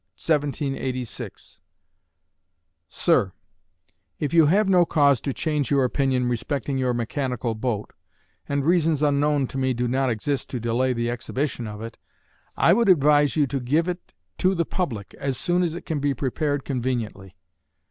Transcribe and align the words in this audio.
1786 0.15 1.61
Sir: 2.89 3.33
If 4.19 4.33
you 4.33 4.47
have 4.47 4.67
no 4.67 4.83
cause 4.83 5.21
to 5.21 5.31
change 5.31 5.69
your 5.69 5.83
opinion 5.83 6.27
respecting 6.27 6.79
your 6.79 6.91
mechanical 6.91 7.53
boat, 7.53 7.93
and 8.49 8.65
reasons 8.65 9.03
unknown 9.03 9.45
to 9.45 9.59
me 9.59 9.75
do 9.75 9.87
not 9.87 10.09
exist 10.09 10.49
to 10.49 10.59
delay 10.59 10.93
the 10.93 11.11
exhibition 11.11 11.67
of 11.67 11.83
it, 11.83 11.99
I 12.57 12.73
would 12.73 12.89
advise 12.89 13.35
you 13.35 13.45
to 13.45 13.59
give 13.59 13.87
it 13.87 14.15
to 14.39 14.55
the 14.55 14.65
public 14.65 15.13
as 15.19 15.37
soon 15.37 15.61
as 15.61 15.75
it 15.75 15.85
can 15.85 15.99
be 15.99 16.15
prepared 16.15 16.65
conveniently.... 16.65 17.35